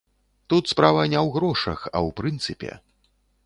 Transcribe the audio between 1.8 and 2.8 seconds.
а ў прынцыпе.